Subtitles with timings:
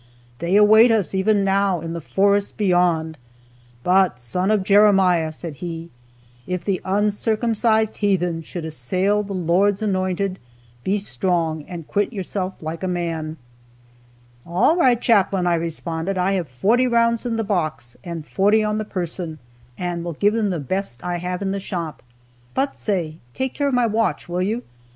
[0.39, 3.19] They await us, even now, in the forest beyond.
[3.83, 5.91] But, Son of Jeremiah," said he,
[6.47, 10.39] "if the uncircumcised heathen should assail the Lord's anointed,
[10.83, 13.37] be strong, and quit yourself like a man!"
[14.43, 18.79] "All right, Chaplain," I responded; "I have forty rounds in the box, and forty on
[18.79, 19.37] the person,
[19.77, 22.01] and will give them the best I have in the shop.
[22.55, 23.17] But, say!
[23.35, 24.63] Take care of my watch, will you?